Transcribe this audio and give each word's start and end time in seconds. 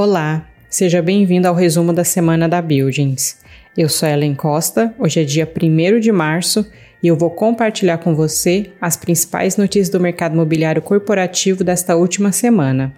Olá, 0.00 0.46
seja 0.70 1.02
bem-vindo 1.02 1.48
ao 1.48 1.54
resumo 1.56 1.92
da 1.92 2.04
semana 2.04 2.48
da 2.48 2.62
Buildings. 2.62 3.36
Eu 3.76 3.88
sou 3.88 4.08
Ellen 4.08 4.32
Costa, 4.32 4.94
hoje 4.96 5.20
é 5.20 5.24
dia 5.24 5.44
1 5.44 5.98
de 5.98 6.12
março 6.12 6.64
e 7.02 7.08
eu 7.08 7.16
vou 7.16 7.30
compartilhar 7.30 7.98
com 7.98 8.14
você 8.14 8.70
as 8.80 8.96
principais 8.96 9.56
notícias 9.56 9.88
do 9.88 9.98
mercado 9.98 10.34
imobiliário 10.34 10.80
corporativo 10.80 11.64
desta 11.64 11.96
última 11.96 12.30
semana. 12.30 12.94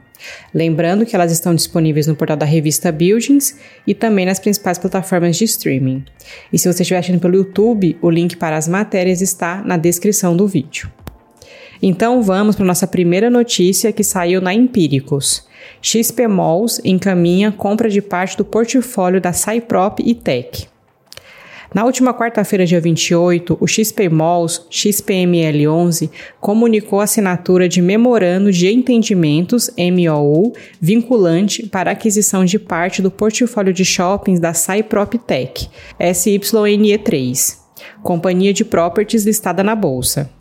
Lembrando 0.52 1.06
que 1.06 1.16
elas 1.16 1.32
estão 1.32 1.54
disponíveis 1.54 2.06
no 2.06 2.14
portal 2.14 2.36
da 2.36 2.44
revista 2.44 2.92
Buildings 2.92 3.56
e 3.86 3.94
também 3.94 4.26
nas 4.26 4.38
principais 4.38 4.76
plataformas 4.76 5.38
de 5.38 5.44
streaming. 5.44 6.04
E 6.52 6.58
se 6.58 6.70
você 6.70 6.82
estiver 6.82 6.98
assistindo 6.98 7.18
pelo 7.22 7.36
YouTube, 7.36 7.96
o 8.02 8.10
link 8.10 8.36
para 8.36 8.58
as 8.58 8.68
matérias 8.68 9.22
está 9.22 9.62
na 9.62 9.78
descrição 9.78 10.36
do 10.36 10.46
vídeo. 10.46 10.90
Então 11.82 12.22
vamos 12.22 12.56
para 12.56 12.64
nossa 12.64 12.86
primeira 12.86 13.30
notícia 13.30 13.92
que 13.92 14.04
saiu 14.04 14.40
na 14.40 14.52
Empíricos. 14.52 15.48
XP 15.80 16.26
Malls 16.28 16.80
encaminha 16.84 17.50
compra 17.50 17.88
de 17.88 18.02
parte 18.02 18.36
do 18.36 18.44
portfólio 18.44 19.20
da 19.20 19.32
Cyprop 19.32 20.00
e 20.04 20.14
Tech. 20.14 20.68
Na 21.72 21.84
última 21.84 22.12
quarta-feira, 22.12 22.66
dia 22.66 22.80
28, 22.80 23.56
o 23.60 23.66
XP 23.66 24.08
Malls, 24.08 24.66
XPML11, 24.68 26.10
comunicou 26.40 27.00
a 27.00 27.04
assinatura 27.04 27.68
de 27.68 27.80
Memorando 27.80 28.50
de 28.50 28.66
Entendimentos, 28.66 29.70
MOU, 29.78 30.52
vinculante 30.80 31.64
para 31.68 31.92
aquisição 31.92 32.44
de 32.44 32.58
parte 32.58 33.00
do 33.00 33.10
portfólio 33.10 33.72
de 33.72 33.84
shoppings 33.84 34.40
da 34.40 34.52
Cyprop 34.52 35.16
Tech, 35.18 35.70
SYNE3, 36.00 37.56
companhia 38.02 38.52
de 38.52 38.64
properties 38.64 39.24
listada 39.24 39.62
na 39.62 39.76
Bolsa. 39.76 40.39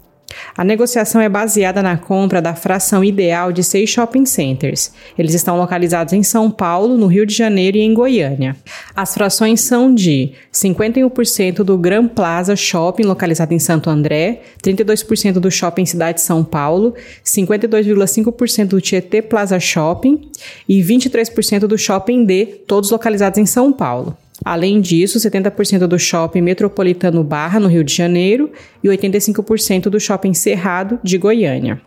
A 0.56 0.64
negociação 0.64 1.22
é 1.22 1.30
baseada 1.30 1.82
na 1.82 1.98
compra 1.98 2.42
da 2.42 2.54
fração 2.54 3.04
ideal 3.04 3.52
de 3.52 3.64
seis 3.64 3.90
shopping 3.90 4.26
centers. 4.26 4.92
Eles 5.18 5.34
estão 5.34 5.58
localizados 5.58 6.14
em 6.14 6.24
São 6.24 6.52
Paulo, 6.52 6.98
no 6.98 7.08
Rio 7.08 7.26
de 7.26 7.34
Janeiro 7.34 7.78
e 7.78 7.82
em 7.82 7.94
Goiânia. 7.94 8.56
As 8.96 9.14
frações 9.14 9.62
são 9.62 9.94
de 9.94 10.34
51% 10.54 11.64
do 11.64 11.78
Gran 11.78 12.08
Plaza 12.08 12.56
Shopping, 12.56 13.04
localizado 13.04 13.54
em 13.54 13.60
Santo 13.60 13.90
André, 13.90 14.42
32% 14.64 15.34
do 15.34 15.50
Shopping 15.50 15.86
Cidade 15.86 16.22
São 16.22 16.44
Paulo, 16.44 16.94
52,5% 17.24 18.66
do 18.68 18.82
Tietê 18.82 19.22
Plaza 19.22 19.60
Shopping 19.60 20.30
e 20.68 20.82
23% 20.82 21.62
do 21.62 21.78
Shopping 21.78 22.26
D, 22.26 22.46
todos 22.68 22.92
localizados 22.92 23.40
em 23.40 23.46
São 23.46 23.72
Paulo. 23.72 24.18
Além 24.44 24.80
disso, 24.80 25.20
70% 25.20 25.86
do 25.86 26.00
shopping 26.00 26.42
metropolitano 26.42 27.24
Barra, 27.24 27.60
no 27.60 27.68
Rio 27.68 27.84
de 27.84 27.94
Janeiro, 27.94 28.52
e 28.84 28.88
85% 28.88 29.84
do 29.90 30.00
shopping 30.00 30.34
Cerrado, 30.34 31.00
de 31.04 31.18
Goiânia. 31.18 31.82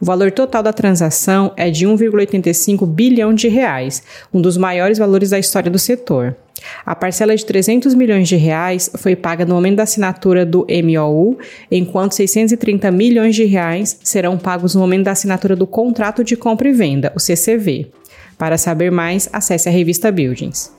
O 0.00 0.04
valor 0.04 0.30
total 0.30 0.62
da 0.62 0.72
transação 0.72 1.52
é 1.56 1.70
de 1.70 1.86
1,85 1.86 2.86
bilhão 2.86 3.34
de 3.34 3.48
reais, 3.48 4.02
um 4.32 4.40
dos 4.40 4.56
maiores 4.56 4.98
valores 4.98 5.30
da 5.30 5.38
história 5.38 5.70
do 5.70 5.78
setor. 5.78 6.36
A 6.84 6.94
parcela 6.94 7.36
de 7.36 7.44
300 7.44 7.94
milhões 7.94 8.28
de 8.28 8.36
reais 8.36 8.90
foi 8.96 9.14
paga 9.14 9.44
no 9.44 9.54
momento 9.54 9.76
da 9.76 9.82
assinatura 9.82 10.46
do 10.46 10.66
MOU, 10.84 11.38
enquanto 11.70 12.14
630 12.14 12.90
milhões 12.90 13.34
de 13.34 13.44
reais 13.44 13.98
serão 14.02 14.38
pagos 14.38 14.74
no 14.74 14.80
momento 14.80 15.04
da 15.04 15.12
assinatura 15.12 15.54
do 15.54 15.66
contrato 15.66 16.24
de 16.24 16.36
compra 16.36 16.68
e 16.68 16.72
venda, 16.72 17.12
o 17.14 17.20
CCV. 17.20 17.90
Para 18.38 18.58
saber 18.58 18.90
mais, 18.90 19.28
acesse 19.32 19.68
a 19.68 19.72
revista 19.72 20.10
Buildings. 20.10 20.72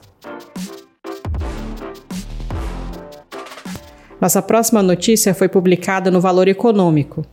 Nossa 4.19 4.41
próxima 4.41 4.81
notícia 4.81 5.33
foi 5.33 5.47
publicada 5.47 6.09
no 6.09 6.19
Valor 6.19 6.47
Econômico. 6.47 7.25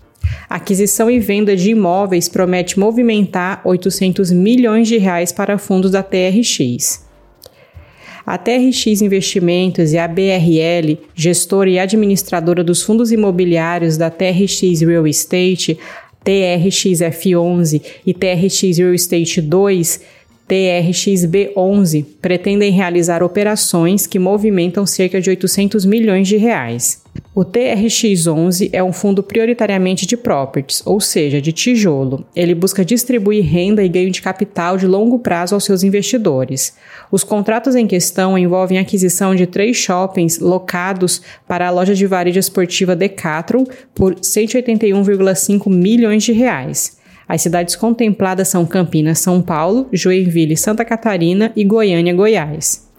aquisição 0.48 1.10
e 1.10 1.18
venda 1.18 1.56
de 1.56 1.70
imóveis 1.70 2.28
promete 2.28 2.78
movimentar 2.78 3.60
800 3.64 4.30
milhões 4.30 4.88
de 4.88 4.98
reais 4.98 5.32
para 5.32 5.58
fundos 5.58 5.90
da 5.90 6.02
TRX. 6.02 7.05
A 8.27 8.39
TRX 8.39 9.02
Investimentos 9.02 9.92
e 9.92 9.98
a 9.98 10.08
BRL, 10.08 10.98
gestora 11.14 11.68
e 11.68 11.78
administradora 11.78 12.64
dos 12.64 12.83
fundos 12.83 13.12
imobiliários 13.12 13.98
da 13.98 14.11
TRX 14.11 14.80
Real 14.80 15.06
Estate, 15.06 15.78
TRX-F11 16.24 17.83
e 18.06 18.14
TRX 18.14 18.78
Real 18.78 18.95
Estate 18.95 19.40
2, 19.42 20.01
TRXB11 20.48 22.05
pretendem 22.20 22.70
realizar 22.70 23.22
operações 23.22 24.06
que 24.06 24.18
movimentam 24.18 24.84
cerca 24.84 25.20
de 25.20 25.30
800 25.30 25.84
milhões 25.84 26.28
de 26.28 26.36
reais. 26.36 27.02
O 27.34 27.44
TRX11 27.44 28.70
é 28.72 28.83
um 28.83 28.92
fundo 28.92 29.22
prioritariamente 29.22 30.06
de 30.06 30.16
properties, 30.16 30.83
ou 30.84 31.00
seja, 31.00 31.40
de 31.40 31.52
tijolo. 31.52 32.24
Ele 32.34 32.54
busca 32.54 32.84
distribuir 32.84 33.44
renda 33.44 33.83
e 33.83 33.88
ganho 33.88 34.10
de 34.10 34.22
capital 34.22 34.77
de 34.77 34.86
longo 34.86 35.18
prazo 35.18 35.54
aos 35.54 35.64
seus 35.64 35.83
investidores. 35.83 36.77
Os 37.10 37.24
contratos 37.24 37.74
em 37.74 37.86
questão 37.86 38.36
envolvem 38.38 38.78
aquisição 38.78 39.34
de 39.34 39.46
três 39.46 39.77
shoppings 39.77 40.38
locados 40.38 41.22
para 41.46 41.66
a 41.66 41.70
loja 41.70 41.94
de 41.94 42.06
varejo 42.06 42.38
esportiva 42.38 42.94
Decathlon 42.94 43.64
por 43.94 44.14
181,5 44.16 45.68
milhões 45.68 46.22
de 46.22 46.33
reais. 46.33 46.98
As 47.29 47.42
cidades 47.42 47.74
contempladas 47.77 48.48
são 48.48 48.67
Campinas, 48.67 49.18
São 49.18 49.40
Paulo, 49.40 49.89
Joinville, 49.92 50.57
Santa 50.57 50.85
Catarina 50.85 51.52
e 51.57 51.64
Goiânia, 51.64 52.14
Goiás. 52.14 52.93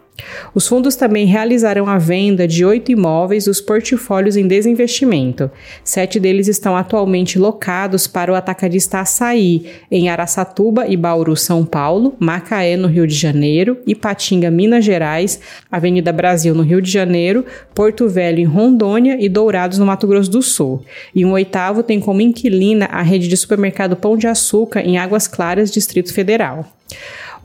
Os 0.54 0.68
fundos 0.68 0.96
também 0.96 1.26
realizarão 1.26 1.88
a 1.88 1.98
venda 1.98 2.48
de 2.48 2.64
oito 2.64 2.92
imóveis 2.92 3.46
dos 3.46 3.60
portfólios 3.60 4.38
em 4.38 4.48
desinvestimento. 4.48 5.52
Sete 5.84 6.20
deles 6.20 6.48
estão 6.48 6.76
atualmente 6.76 7.38
locados 7.38 8.08
para 8.08 8.32
o 8.32 8.36
atacadista 8.36 9.00
Açaí, 9.00 9.66
em 9.92 10.10
Araçatuba 10.10 10.88
e 10.88 10.96
Bauru, 10.96 11.36
São 11.36 11.66
Paulo, 11.66 12.16
Macaé, 12.20 12.78
no 12.78 12.88
Rio 12.88 13.06
de 13.06 13.16
Janeiro, 13.16 13.78
Ipatinga, 13.86 14.50
Minas 14.50 14.86
Gerais, 14.86 15.40
Avenida 15.70 16.14
Brasil, 16.14 16.56
no 16.56 16.64
Rio 16.64 16.82
de 16.82 16.90
Janeiro, 16.90 17.46
Porto 17.74 18.08
Velho, 18.08 18.40
em 18.40 18.46
Rondônia 18.46 19.18
e 19.20 19.28
Dourados, 19.28 19.78
no 19.78 19.86
Mato 19.86 20.08
Grosso 20.08 20.32
do 20.32 20.42
Sul. 20.42 20.84
E 21.14 21.26
um 21.26 21.32
oitavo 21.32 21.84
tem 21.84 22.00
como 22.00 22.22
inquilina 22.22 22.86
a 22.86 23.02
rede 23.02 23.28
de 23.28 23.36
supermercado 23.36 23.96
Pão 23.96 24.18
de 24.18 24.28
Açúcar, 24.28 24.80
em 24.80 24.98
Águas 24.98 25.28
Claras, 25.28 25.72
Distrito 25.72 26.14
Federal. 26.14 26.66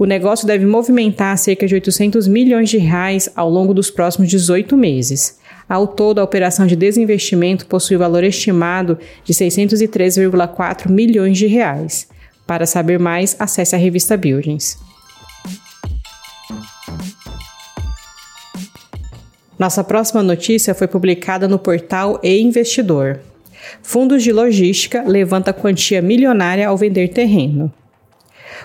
O 0.00 0.06
negócio 0.06 0.46
deve 0.46 0.64
movimentar 0.64 1.36
cerca 1.36 1.66
de 1.66 1.74
800 1.74 2.26
milhões 2.26 2.70
de 2.70 2.78
reais 2.78 3.28
ao 3.36 3.50
longo 3.50 3.74
dos 3.74 3.90
próximos 3.90 4.30
18 4.30 4.74
meses. 4.74 5.38
Ao 5.68 5.86
todo, 5.86 6.20
a 6.20 6.24
operação 6.24 6.66
de 6.66 6.74
desinvestimento 6.74 7.66
possui 7.66 7.98
valor 7.98 8.24
estimado 8.24 8.98
de 9.22 9.34
603,4 9.34 10.90
milhões 10.90 11.36
de 11.36 11.46
reais. 11.46 12.08
Para 12.46 12.64
saber 12.64 12.98
mais, 12.98 13.36
acesse 13.38 13.74
a 13.74 13.78
revista 13.78 14.16
Buildings. 14.16 14.78
Nossa 19.58 19.84
próxima 19.84 20.22
notícia 20.22 20.74
foi 20.74 20.88
publicada 20.88 21.46
no 21.46 21.58
portal 21.58 22.18
e-Investidor. 22.22 23.20
Fundos 23.82 24.22
de 24.22 24.32
logística 24.32 25.02
levanta 25.06 25.52
quantia 25.52 26.00
milionária 26.00 26.66
ao 26.66 26.76
vender 26.78 27.08
terreno. 27.08 27.70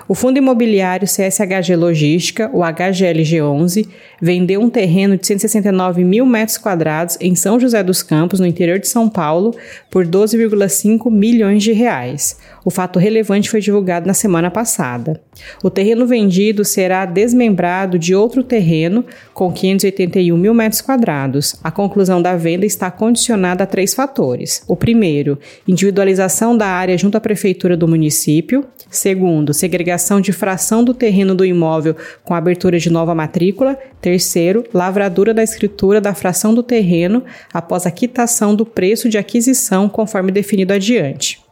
O 0.07 0.13
fundo 0.13 0.37
imobiliário 0.37 1.07
CSHG 1.07 1.75
Logística, 1.75 2.47
o 2.53 2.59
HGLG11, 2.59 3.87
vendeu 4.21 4.61
um 4.61 4.69
terreno 4.69 5.17
de 5.17 5.25
169 5.25 6.03
mil 6.03 6.27
metros 6.27 6.59
quadrados 6.59 7.17
em 7.19 7.33
São 7.33 7.59
José 7.59 7.81
dos 7.81 8.03
Campos, 8.03 8.39
no 8.39 8.45
interior 8.45 8.77
de 8.77 8.87
São 8.87 9.09
Paulo, 9.09 9.55
por 9.89 10.05
12,5 10.05 11.09
milhões 11.09 11.63
de 11.63 11.71
reais. 11.71 12.37
O 12.63 12.69
fato 12.69 12.99
relevante 12.99 13.49
foi 13.49 13.59
divulgado 13.59 14.05
na 14.05 14.13
semana 14.13 14.51
passada. 14.51 15.19
O 15.63 15.71
terreno 15.71 16.05
vendido 16.05 16.63
será 16.63 17.05
desmembrado 17.05 17.97
de 17.97 18.13
outro 18.13 18.43
terreno 18.43 19.03
com 19.33 19.51
581 19.51 20.37
mil 20.37 20.53
metros 20.53 20.81
quadrados. 20.81 21.55
A 21.63 21.71
conclusão 21.71 22.21
da 22.21 22.35
venda 22.37 22.65
está 22.65 22.91
condicionada 22.91 23.63
a 23.63 23.67
três 23.67 23.95
fatores. 23.95 24.63
O 24.67 24.75
primeiro, 24.75 25.39
individualização 25.67 26.55
da 26.55 26.67
área 26.67 26.97
junto 26.97 27.17
à 27.17 27.19
prefeitura 27.19 27.75
do 27.75 27.87
município. 27.87 28.65
Segundo, 28.89 29.53
segregação 29.53 29.94
de 30.19 30.33
fração 30.33 30.83
do 30.83 30.93
terreno 30.93 31.35
do 31.35 31.45
imóvel 31.45 31.95
com 32.23 32.33
abertura 32.33 32.79
de 32.79 32.89
nova 32.89 33.13
matrícula. 33.15 33.77
Terceiro, 34.01 34.65
lavradura 34.73 35.33
da 35.33 35.43
escritura 35.43 36.01
da 36.01 36.13
fração 36.13 36.53
do 36.53 36.63
terreno 36.63 37.23
após 37.53 37.85
a 37.85 37.91
quitação 37.91 38.55
do 38.55 38.65
preço 38.65 39.07
de 39.07 39.17
aquisição 39.17 39.87
conforme 39.87 40.31
definido 40.31 40.73
adiante. 40.73 41.44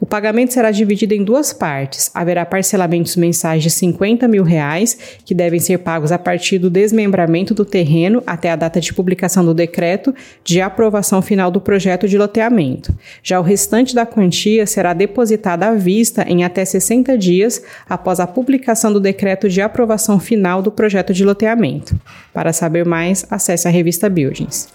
O 0.00 0.06
pagamento 0.06 0.52
será 0.52 0.70
dividido 0.70 1.14
em 1.14 1.24
duas 1.24 1.52
partes. 1.52 2.10
Haverá 2.14 2.46
parcelamentos 2.46 3.16
mensais 3.16 3.62
de 3.62 3.70
50 3.70 4.28
mil 4.28 4.42
reais, 4.42 4.98
que 5.24 5.34
devem 5.34 5.58
ser 5.58 5.78
pagos 5.78 6.12
a 6.12 6.18
partir 6.18 6.58
do 6.58 6.70
desmembramento 6.70 7.54
do 7.54 7.64
terreno 7.64 8.22
até 8.26 8.50
a 8.50 8.56
data 8.56 8.80
de 8.80 8.92
publicação 8.92 9.44
do 9.44 9.54
decreto 9.54 10.14
de 10.44 10.60
aprovação 10.60 11.20
final 11.20 11.50
do 11.50 11.60
projeto 11.60 12.08
de 12.08 12.16
loteamento. 12.16 12.94
Já 13.22 13.40
o 13.40 13.42
restante 13.42 13.94
da 13.94 14.06
quantia 14.06 14.66
será 14.66 14.92
depositada 14.92 15.66
à 15.66 15.74
vista 15.74 16.24
em 16.28 16.44
até 16.44 16.64
60 16.64 17.16
dias 17.18 17.62
após 17.88 18.20
a 18.20 18.26
publicação 18.26 18.92
do 18.92 19.00
decreto 19.00 19.48
de 19.48 19.60
aprovação 19.60 20.20
final 20.20 20.62
do 20.62 20.70
projeto 20.70 21.12
de 21.12 21.24
loteamento. 21.24 21.98
Para 22.32 22.52
saber 22.52 22.84
mais, 22.84 23.26
acesse 23.30 23.66
a 23.66 23.70
revista 23.70 24.08
Buildings. 24.08 24.68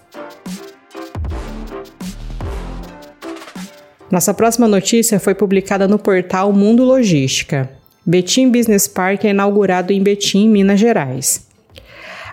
Nossa 4.13 4.31
próxima 4.31 4.67
notícia 4.67 5.19
foi 5.19 5.33
publicada 5.33 5.87
no 5.87 5.97
portal 5.97 6.53
Mundo 6.53 6.83
Logística. 6.83 7.67
Betim 8.05 8.51
Business 8.51 8.87
Park 8.87 9.25
é 9.25 9.31
inaugurado 9.31 9.91
em 9.91 10.03
Betim, 10.03 10.49
Minas 10.49 10.79
Gerais. 10.79 11.47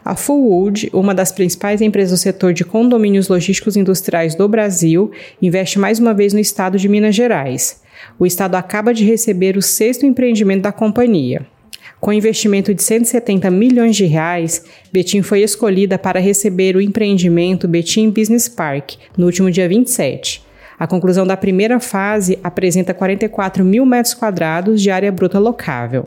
A 0.05 0.15
Fullwood, 0.15 0.91
uma 0.93 1.15
das 1.15 1.33
principais 1.33 1.81
empresas 1.81 2.21
do 2.21 2.23
setor 2.23 2.53
de 2.53 2.67
condomínios 2.67 3.29
logísticos 3.29 3.79
industriais 3.79 4.35
do 4.35 4.47
Brasil, 4.47 5.11
investe 5.41 5.79
mais 5.79 5.99
uma 5.99 6.13
vez 6.13 6.35
no 6.35 6.39
estado 6.39 6.77
de 6.77 6.87
Minas 6.87 7.15
Gerais. 7.15 7.81
O 8.19 8.27
estado 8.27 8.57
acaba 8.57 8.93
de 8.93 9.07
receber 9.07 9.57
o 9.57 9.63
sexto 9.63 10.05
empreendimento 10.05 10.65
da 10.65 10.73
companhia. 10.73 11.47
Com 11.99 12.13
investimento 12.13 12.75
de 12.75 12.83
170 12.83 13.51
milhões 13.51 13.97
de 13.97 14.05
reais, 14.05 14.67
Betim 14.93 15.23
foi 15.23 15.41
escolhida 15.41 15.99
para 15.99 16.21
receber 16.21 16.77
o 16.77 16.81
empreendimento 16.83 17.67
Betim 17.67 18.11
Business 18.11 18.51
Park 18.51 18.97
no 19.17 19.25
último 19.25 19.51
dia 19.51 19.67
27. 19.67 20.50
A 20.81 20.87
conclusão 20.87 21.27
da 21.27 21.37
primeira 21.37 21.79
fase 21.79 22.39
apresenta 22.43 22.95
44 22.95 23.63
mil 23.63 23.85
metros 23.85 24.15
quadrados 24.15 24.81
de 24.81 24.91
área 24.91 25.13
bruta 25.13 25.39
locável. 25.39 26.07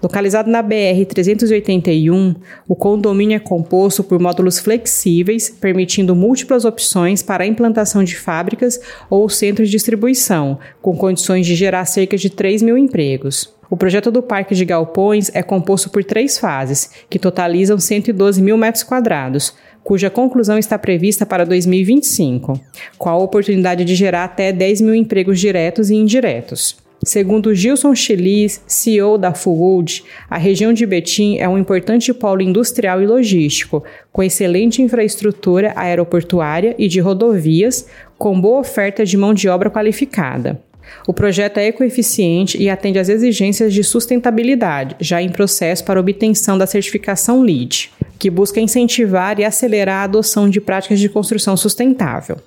Localizado 0.00 0.48
na 0.48 0.62
BR-381, 0.62 2.36
o 2.68 2.76
condomínio 2.76 3.34
é 3.34 3.40
composto 3.40 4.04
por 4.04 4.20
módulos 4.20 4.60
flexíveis, 4.60 5.50
permitindo 5.50 6.14
múltiplas 6.14 6.64
opções 6.64 7.20
para 7.20 7.42
a 7.42 7.46
implantação 7.48 8.04
de 8.04 8.16
fábricas 8.16 8.80
ou 9.10 9.28
centros 9.28 9.66
de 9.66 9.72
distribuição, 9.72 10.60
com 10.80 10.96
condições 10.96 11.44
de 11.44 11.56
gerar 11.56 11.84
cerca 11.84 12.16
de 12.16 12.30
3 12.30 12.62
mil 12.62 12.78
empregos. 12.78 13.52
O 13.68 13.76
projeto 13.76 14.12
do 14.12 14.22
Parque 14.22 14.54
de 14.54 14.64
Galpões 14.64 15.32
é 15.34 15.42
composto 15.42 15.90
por 15.90 16.04
três 16.04 16.38
fases, 16.38 16.90
que 17.10 17.18
totalizam 17.18 17.76
112 17.76 18.40
mil 18.40 18.56
metros 18.56 18.84
quadrados, 18.84 19.52
cuja 19.86 20.10
conclusão 20.10 20.58
está 20.58 20.76
prevista 20.76 21.24
para 21.24 21.46
2025, 21.46 22.60
com 22.98 23.08
a 23.08 23.16
oportunidade 23.16 23.84
de 23.84 23.94
gerar 23.94 24.24
até 24.24 24.50
10 24.50 24.80
mil 24.80 24.94
empregos 24.96 25.38
diretos 25.38 25.90
e 25.90 25.94
indiretos. 25.94 26.76
Segundo 27.04 27.54
Gilson 27.54 27.94
Chelis, 27.94 28.60
CEO 28.66 29.16
da 29.16 29.32
Fullwood, 29.32 30.02
a 30.28 30.38
região 30.38 30.72
de 30.72 30.84
Betim 30.84 31.36
é 31.38 31.48
um 31.48 31.56
importante 31.56 32.12
polo 32.12 32.42
industrial 32.42 33.00
e 33.00 33.06
logístico, 33.06 33.84
com 34.10 34.24
excelente 34.24 34.82
infraestrutura 34.82 35.72
aeroportuária 35.76 36.74
e 36.76 36.88
de 36.88 36.98
rodovias, 36.98 37.86
com 38.18 38.40
boa 38.40 38.58
oferta 38.58 39.04
de 39.04 39.16
mão 39.16 39.32
de 39.32 39.48
obra 39.48 39.70
qualificada. 39.70 40.60
O 41.06 41.14
projeto 41.14 41.58
é 41.58 41.66
ecoeficiente 41.68 42.60
e 42.60 42.68
atende 42.68 42.98
às 42.98 43.08
exigências 43.08 43.72
de 43.72 43.84
sustentabilidade, 43.84 44.96
já 44.98 45.22
em 45.22 45.28
processo 45.28 45.84
para 45.84 46.00
obtenção 46.00 46.58
da 46.58 46.66
certificação 46.66 47.40
LEED 47.40 47.92
que 48.18 48.30
busca 48.30 48.60
incentivar 48.60 49.38
e 49.38 49.44
acelerar 49.44 50.00
a 50.00 50.04
adoção 50.04 50.48
de 50.48 50.60
práticas 50.60 50.98
de 50.98 51.08
construção 51.08 51.56
sustentável. 51.56 52.38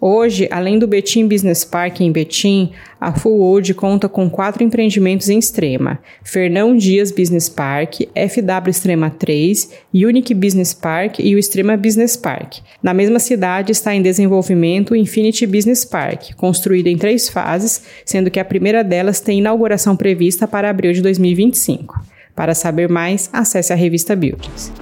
Hoje, 0.00 0.48
além 0.50 0.78
do 0.78 0.86
Betim 0.86 1.26
Business 1.26 1.64
Park 1.64 2.00
em 2.00 2.12
Betim, 2.12 2.72
a 3.00 3.12
Fullwood 3.12 3.74
conta 3.74 4.08
com 4.08 4.28
quatro 4.30 4.62
empreendimentos 4.62 5.28
em 5.28 5.38
Extrema: 5.38 5.98
Fernão 6.22 6.76
Dias 6.76 7.10
Business 7.10 7.48
Park, 7.48 8.00
FW 8.14 8.70
Extrema 8.70 9.10
3, 9.10 9.70
Unique 9.92 10.34
Business 10.34 10.72
Park 10.74 11.18
e 11.18 11.34
o 11.34 11.38
Extrema 11.38 11.76
Business 11.76 12.16
Park. 12.16 12.58
Na 12.82 12.94
mesma 12.94 13.18
cidade 13.18 13.72
está 13.72 13.94
em 13.94 14.02
desenvolvimento 14.02 14.92
o 14.92 14.96
Infinity 14.96 15.46
Business 15.46 15.84
Park, 15.84 16.34
construído 16.36 16.86
em 16.86 16.98
três 16.98 17.28
fases, 17.28 17.82
sendo 18.04 18.30
que 18.30 18.40
a 18.40 18.44
primeira 18.44 18.84
delas 18.84 19.20
tem 19.20 19.38
inauguração 19.38 19.96
prevista 19.96 20.46
para 20.46 20.70
abril 20.70 20.92
de 20.92 21.02
2025. 21.02 22.14
Para 22.34 22.54
saber 22.54 22.88
mais, 22.88 23.30
acesse 23.32 23.72
a 23.72 23.76
revista 23.76 24.16
Buildings. 24.16 24.72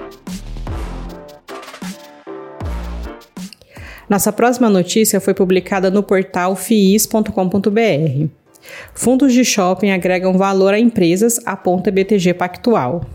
Nossa 4.12 4.31
próxima 4.31 4.69
notícia 4.69 5.23
foi 5.23 5.32
publicada 5.32 5.91
no 5.91 6.03
portal 6.03 6.55
fiis.com.br. 6.55 8.26
Fundos 8.93 9.32
de 9.32 9.43
shopping 9.43 9.91
agregam 9.91 10.37
valor 10.37 10.75
a 10.75 10.79
empresas, 10.79 11.41
aponta 11.47 11.91
BTG 11.91 12.35
Pactual. 12.35 13.06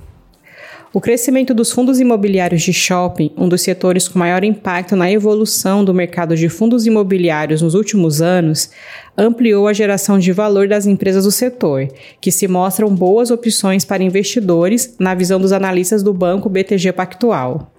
O 0.92 1.00
crescimento 1.00 1.54
dos 1.54 1.72
fundos 1.72 2.00
imobiliários 2.00 2.64
de 2.64 2.74
shopping, 2.74 3.32
um 3.38 3.48
dos 3.48 3.62
setores 3.62 4.08
com 4.08 4.18
maior 4.18 4.44
impacto 4.44 4.96
na 4.96 5.12
evolução 5.12 5.86
do 5.86 5.94
mercado 5.94 6.36
de 6.36 6.50
fundos 6.50 6.88
imobiliários 6.88 7.62
nos 7.62 7.76
últimos 7.76 8.20
anos, 8.20 8.72
ampliou 9.16 9.68
a 9.68 9.74
geração 9.74 10.18
de 10.18 10.32
valor 10.32 10.68
das 10.68 10.88
empresas 10.88 11.26
do 11.26 11.32
setor, 11.32 11.88
que 12.20 12.32
se 12.32 12.48
mostram 12.48 12.90
boas 12.90 13.30
opções 13.30 13.86
para 13.86 14.02
investidores, 14.02 14.96
na 14.98 15.14
visão 15.14 15.40
dos 15.40 15.52
analistas 15.52 16.02
do 16.02 16.12
banco 16.12 16.50
BTG 16.50 16.92
Pactual. 16.92 17.72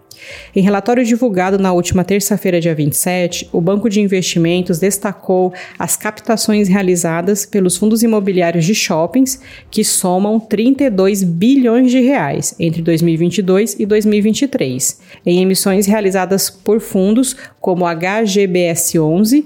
Em 0.54 0.62
relatório 0.62 1.04
divulgado 1.04 1.58
na 1.58 1.72
última 1.72 2.04
terça-feira, 2.04 2.60
dia 2.60 2.74
27, 2.74 3.48
o 3.52 3.60
Banco 3.60 3.88
de 3.88 4.00
Investimentos 4.00 4.78
destacou 4.78 5.52
as 5.78 5.96
captações 5.96 6.68
realizadas 6.68 7.44
pelos 7.44 7.76
fundos 7.76 8.02
imobiliários 8.02 8.64
de 8.64 8.74
shoppings, 8.74 9.40
que 9.70 9.84
somam 9.84 10.40
32 10.40 11.22
bilhões 11.22 11.90
de 11.90 12.00
reais 12.00 12.54
entre 12.58 12.82
2022 12.82 13.76
e 13.78 13.86
2023, 13.86 15.00
em 15.24 15.42
emissões 15.42 15.86
realizadas 15.86 16.50
por 16.50 16.80
fundos 16.80 17.36
como 17.60 17.86
a 17.86 17.94
HGBS11, 17.94 19.44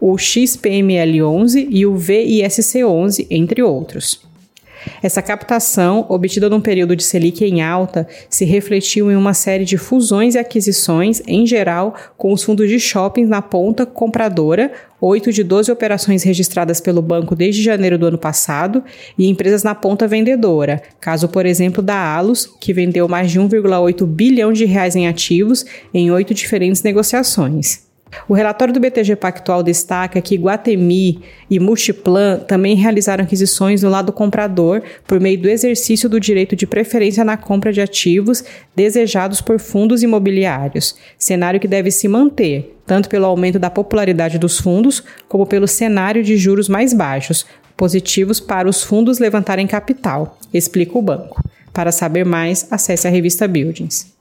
o 0.00 0.16
XPML11 0.16 1.66
e 1.70 1.86
o 1.86 1.94
VISC11, 1.94 3.26
entre 3.30 3.62
outros. 3.62 4.33
Essa 5.02 5.22
captação, 5.22 6.06
obtida 6.08 6.48
num 6.48 6.60
período 6.60 6.96
de 6.96 7.04
Selic 7.04 7.44
em 7.44 7.62
alta, 7.62 8.06
se 8.28 8.44
refletiu 8.44 9.10
em 9.10 9.16
uma 9.16 9.34
série 9.34 9.64
de 9.64 9.76
fusões 9.76 10.34
e 10.34 10.38
aquisições, 10.38 11.22
em 11.26 11.46
geral, 11.46 11.94
com 12.16 12.32
os 12.32 12.42
fundos 12.42 12.68
de 12.68 12.78
shopping 12.78 13.24
na 13.24 13.42
ponta 13.42 13.84
compradora, 13.84 14.72
8 15.00 15.32
de 15.32 15.44
12 15.44 15.70
operações 15.70 16.22
registradas 16.22 16.80
pelo 16.80 17.02
banco 17.02 17.36
desde 17.36 17.62
janeiro 17.62 17.98
do 17.98 18.06
ano 18.06 18.18
passado, 18.18 18.82
e 19.18 19.28
empresas 19.28 19.62
na 19.62 19.74
ponta 19.74 20.08
vendedora, 20.08 20.82
caso, 21.00 21.28
por 21.28 21.44
exemplo, 21.44 21.82
da 21.82 21.96
Alus, 21.96 22.46
que 22.60 22.72
vendeu 22.72 23.06
mais 23.06 23.30
de 23.30 23.38
1,8 23.38 24.06
bilhão 24.06 24.52
de 24.52 24.64
reais 24.64 24.96
em 24.96 25.06
ativos 25.06 25.66
em 25.92 26.10
oito 26.10 26.32
diferentes 26.32 26.82
negociações. 26.82 27.83
O 28.28 28.34
relatório 28.34 28.72
do 28.72 28.80
BTG 28.80 29.16
Pactual 29.16 29.62
destaca 29.62 30.20
que 30.20 30.36
Guatemi 30.36 31.22
e 31.50 31.60
Multiplan 31.60 32.38
também 32.40 32.74
realizaram 32.74 33.24
aquisições 33.24 33.82
no 33.82 33.90
lado 33.90 34.12
comprador 34.12 34.82
por 35.06 35.20
meio 35.20 35.38
do 35.38 35.48
exercício 35.48 36.08
do 36.08 36.20
direito 36.20 36.56
de 36.56 36.66
preferência 36.66 37.24
na 37.24 37.36
compra 37.36 37.72
de 37.72 37.80
ativos 37.80 38.44
desejados 38.74 39.40
por 39.40 39.58
fundos 39.58 40.02
imobiliários, 40.02 40.96
cenário 41.18 41.60
que 41.60 41.68
deve 41.68 41.90
se 41.90 42.08
manter, 42.08 42.76
tanto 42.86 43.08
pelo 43.08 43.26
aumento 43.26 43.58
da 43.58 43.70
popularidade 43.70 44.38
dos 44.38 44.58
fundos, 44.58 45.02
como 45.28 45.46
pelo 45.46 45.66
cenário 45.66 46.22
de 46.22 46.36
juros 46.36 46.68
mais 46.68 46.92
baixos, 46.92 47.46
positivos 47.76 48.40
para 48.40 48.68
os 48.68 48.82
fundos 48.82 49.18
levantarem 49.18 49.66
capital, 49.66 50.38
explica 50.52 50.98
o 50.98 51.02
banco. 51.02 51.42
Para 51.72 51.90
saber 51.90 52.24
mais, 52.24 52.68
acesse 52.70 53.06
a 53.06 53.10
revista 53.10 53.48
Buildings. 53.48 54.14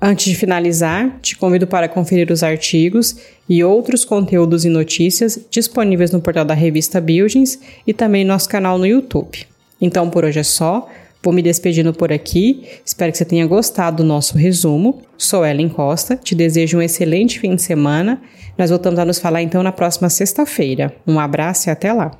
Antes 0.00 0.26
de 0.26 0.36
finalizar, 0.36 1.18
te 1.20 1.36
convido 1.36 1.66
para 1.66 1.88
conferir 1.88 2.30
os 2.30 2.44
artigos 2.44 3.16
e 3.48 3.64
outros 3.64 4.04
conteúdos 4.04 4.64
e 4.64 4.68
notícias 4.68 5.40
disponíveis 5.50 6.12
no 6.12 6.20
portal 6.20 6.44
da 6.44 6.54
revista 6.54 7.00
Buildings 7.00 7.58
e 7.84 7.92
também 7.92 8.24
nosso 8.24 8.48
canal 8.48 8.78
no 8.78 8.86
YouTube. 8.86 9.44
Então 9.80 10.08
por 10.08 10.24
hoje 10.24 10.38
é 10.38 10.44
só. 10.44 10.88
Vou 11.20 11.32
me 11.32 11.42
despedindo 11.42 11.92
por 11.92 12.12
aqui. 12.12 12.64
Espero 12.84 13.10
que 13.10 13.18
você 13.18 13.24
tenha 13.24 13.44
gostado 13.44 13.98
do 13.98 14.04
nosso 14.04 14.38
resumo. 14.38 15.02
Sou 15.16 15.44
Ellen 15.44 15.68
Costa. 15.68 16.16
Te 16.16 16.32
desejo 16.32 16.78
um 16.78 16.82
excelente 16.82 17.40
fim 17.40 17.56
de 17.56 17.62
semana. 17.62 18.22
Nós 18.56 18.70
voltamos 18.70 19.00
a 19.00 19.04
nos 19.04 19.18
falar 19.18 19.42
então 19.42 19.64
na 19.64 19.72
próxima 19.72 20.08
sexta-feira. 20.08 20.94
Um 21.04 21.18
abraço 21.18 21.68
e 21.68 21.70
até 21.72 21.92
lá. 21.92 22.12